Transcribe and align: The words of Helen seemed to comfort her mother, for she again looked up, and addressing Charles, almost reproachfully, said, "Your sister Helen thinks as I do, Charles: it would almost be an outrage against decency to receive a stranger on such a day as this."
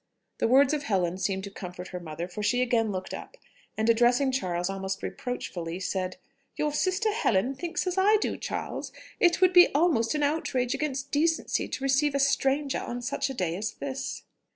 The 0.39 0.47
words 0.47 0.73
of 0.73 0.81
Helen 0.81 1.19
seemed 1.19 1.43
to 1.43 1.51
comfort 1.51 1.89
her 1.89 1.99
mother, 1.99 2.27
for 2.27 2.41
she 2.41 2.63
again 2.63 2.91
looked 2.91 3.13
up, 3.13 3.37
and 3.77 3.87
addressing 3.87 4.31
Charles, 4.31 4.67
almost 4.67 5.03
reproachfully, 5.03 5.79
said, 5.79 6.17
"Your 6.55 6.73
sister 6.73 7.11
Helen 7.11 7.53
thinks 7.53 7.85
as 7.85 7.99
I 7.99 8.17
do, 8.19 8.35
Charles: 8.35 8.91
it 9.19 9.41
would 9.41 9.55
almost 9.75 10.13
be 10.13 10.17
an 10.17 10.23
outrage 10.23 10.73
against 10.73 11.11
decency 11.11 11.67
to 11.67 11.83
receive 11.83 12.15
a 12.15 12.19
stranger 12.19 12.79
on 12.79 13.03
such 13.03 13.29
a 13.29 13.35
day 13.35 13.55
as 13.55 13.73
this." 13.73 14.23